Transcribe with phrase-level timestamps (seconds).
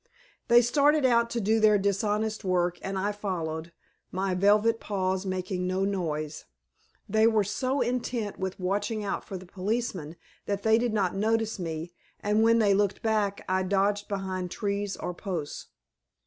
[0.47, 3.71] They started out to do their dishonest work and I followed,
[4.11, 6.45] my velvet paws making no noise.
[7.07, 10.15] They were so intent with watching out for policemen
[10.47, 14.97] that they did not notice me and when they looked back I dodged behind trees
[14.97, 15.67] or posts.